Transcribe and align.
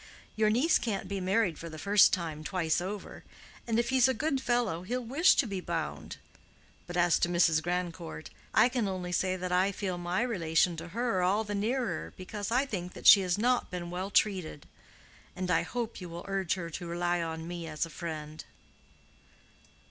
Your 0.35 0.49
niece 0.49 0.79
can't 0.79 1.07
be 1.07 1.21
married 1.21 1.59
for 1.59 1.69
the 1.69 1.77
first 1.77 2.11
time 2.11 2.43
twice 2.43 2.81
over. 2.81 3.23
And 3.67 3.77
if 3.77 3.89
he's 3.89 4.07
a 4.07 4.15
good 4.15 4.41
fellow, 4.41 4.81
he'll 4.81 5.03
wish 5.03 5.35
to 5.35 5.45
be 5.45 5.61
bound. 5.61 6.17
But 6.87 6.97
as 6.97 7.19
to 7.19 7.29
Mrs. 7.29 7.61
Grandcourt, 7.61 8.31
I 8.51 8.67
can 8.67 8.87
only 8.87 9.11
say 9.11 9.35
that 9.35 9.51
I 9.51 9.71
feel 9.71 9.99
my 9.99 10.23
relation 10.23 10.75
to 10.77 10.87
her 10.87 11.21
all 11.21 11.43
the 11.43 11.53
nearer 11.53 12.13
because 12.17 12.49
I 12.49 12.65
think 12.65 12.93
that 12.93 13.05
she 13.05 13.21
has 13.21 13.37
not 13.37 13.69
been 13.69 13.91
well 13.91 14.09
treated. 14.09 14.65
And 15.35 15.51
I 15.51 15.61
hope 15.61 16.01
you 16.01 16.09
will 16.09 16.25
urge 16.27 16.55
her 16.55 16.71
to 16.71 16.87
rely 16.87 17.21
on 17.21 17.47
me 17.47 17.67
as 17.67 17.85
a 17.85 17.91
friend." 17.91 18.43